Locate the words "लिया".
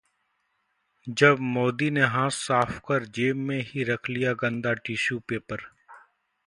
4.09-4.33